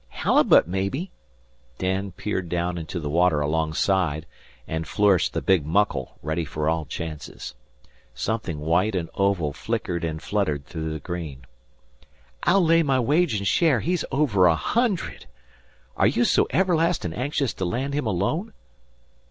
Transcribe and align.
"Halibut, 0.09 0.67
mebbe." 0.67 1.09
Dan 1.77 2.11
peered 2.13 2.49
down 2.49 2.79
into 2.79 2.99
the 2.99 3.07
water 3.07 3.39
alongside, 3.39 4.25
and 4.67 4.87
flourished 4.87 5.33
the 5.33 5.43
big 5.43 5.63
"muckle," 5.63 6.17
ready 6.23 6.43
for 6.43 6.67
all 6.67 6.85
chances. 6.85 7.53
Something 8.15 8.59
white 8.61 8.95
and 8.95 9.11
oval 9.13 9.53
flickered 9.53 10.03
and 10.03 10.19
fluttered 10.19 10.65
through 10.65 10.91
the 10.91 10.99
green. 10.99 11.45
"I'll 12.41 12.65
lay 12.65 12.81
my 12.81 12.99
wage 12.99 13.35
an' 13.35 13.43
share 13.43 13.81
he's 13.81 14.03
over 14.11 14.47
a 14.47 14.55
hundred. 14.55 15.27
Are 15.95 16.07
you 16.07 16.25
so 16.25 16.47
everlastin' 16.49 17.13
anxious 17.13 17.53
to 17.53 17.65
land 17.65 17.93
him 17.93 18.07
alone?" 18.07 18.53